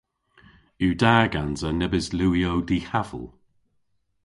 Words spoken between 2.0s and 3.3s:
liwyow dihaval?